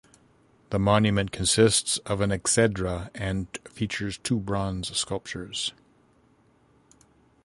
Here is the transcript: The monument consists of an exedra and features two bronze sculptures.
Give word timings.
The 0.71 0.79
monument 0.79 1.31
consists 1.31 1.99
of 2.07 2.21
an 2.21 2.31
exedra 2.31 3.11
and 3.13 3.45
features 3.69 4.17
two 4.17 4.39
bronze 4.39 4.91
sculptures. 4.97 5.73